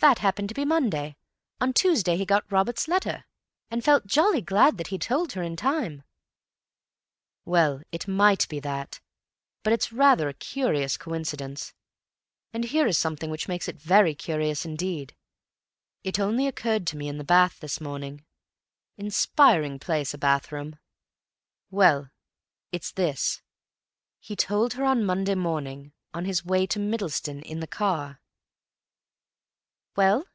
[0.00, 1.16] That happened to be Monday.
[1.60, 3.24] On Tuesday he got Robert's letter,
[3.72, 6.04] and felt jolly glad that he'd told her in time."
[7.44, 9.00] "Well, it might be that,
[9.64, 11.74] but it's rather a curious coincidence.
[12.52, 15.16] And here is something which makes it very curious indeed.
[16.04, 18.24] It only occurred to me in the bath this morning.
[18.96, 20.78] Inspiring place, a bathroom.
[21.68, 22.10] Well,
[22.70, 28.20] it's this—he told her on Monday morning, on his way to Middleston in the car."
[29.96, 30.26] "Well?"